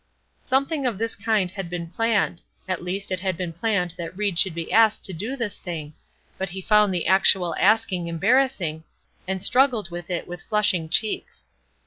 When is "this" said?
0.97-1.15, 5.35-5.59